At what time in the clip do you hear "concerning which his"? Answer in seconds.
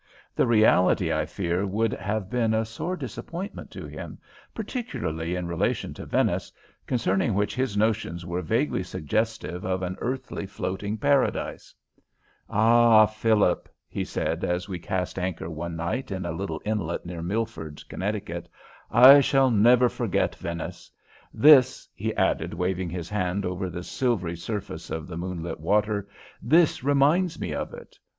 6.87-7.77